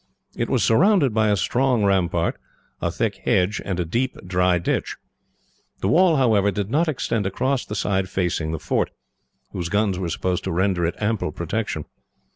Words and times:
It 0.35 0.49
was 0.49 0.63
surrounded 0.63 1.13
by 1.13 1.27
a 1.27 1.37
strong 1.37 1.83
rampart, 1.85 2.39
a 2.81 2.89
thick 2.89 3.17
hedge, 3.17 3.61
and 3.63 3.79
a 3.79 3.85
deep, 3.85 4.17
dry 4.25 4.57
ditch. 4.57 4.97
The 5.81 5.89
wall, 5.89 6.15
however, 6.15 6.49
did 6.49 6.71
not 6.71 6.87
extend 6.87 7.27
across 7.27 7.67
the 7.67 7.75
side 7.75 8.09
facing 8.09 8.51
the 8.51 8.57
fort, 8.57 8.89
whose 9.51 9.69
guns 9.69 9.99
were 9.99 10.09
supposed 10.09 10.43
to 10.45 10.51
render 10.51 10.87
it 10.87 10.95
ample 10.97 11.31
protection. 11.31 11.85